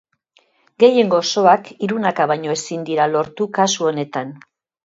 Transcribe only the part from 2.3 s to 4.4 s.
baino ezin dira lortu kasu honetan.